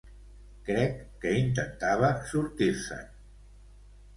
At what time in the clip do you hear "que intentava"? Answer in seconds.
1.25-2.09